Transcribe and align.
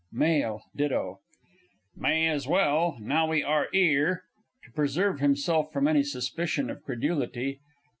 MALE 0.11 0.63
DITTO. 0.75 1.19
May 1.95 2.27
as 2.27 2.47
well, 2.47 2.97
now 2.99 3.27
we 3.29 3.43
are 3.43 3.67
'ere. 3.71 4.23
(To 4.63 4.71
preserve 4.71 5.19
himself 5.19 5.71
from 5.71 5.87
any 5.87 6.01
suspicion 6.01 6.71
of 6.71 6.81
credulity). 6.81 7.59